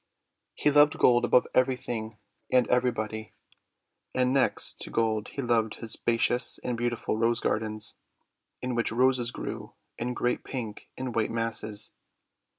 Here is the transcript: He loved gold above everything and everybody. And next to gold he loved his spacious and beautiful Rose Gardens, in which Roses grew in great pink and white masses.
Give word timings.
He 0.55 0.71
loved 0.71 0.97
gold 0.97 1.25
above 1.25 1.45
everything 1.53 2.17
and 2.51 2.67
everybody. 2.69 3.33
And 4.15 4.33
next 4.33 4.81
to 4.81 4.89
gold 4.89 5.27
he 5.27 5.43
loved 5.43 5.75
his 5.75 5.91
spacious 5.91 6.57
and 6.63 6.75
beautiful 6.75 7.17
Rose 7.17 7.39
Gardens, 7.39 7.99
in 8.63 8.73
which 8.73 8.91
Roses 8.91 9.29
grew 9.29 9.73
in 9.99 10.15
great 10.15 10.43
pink 10.43 10.89
and 10.97 11.13
white 11.13 11.29
masses. 11.29 11.93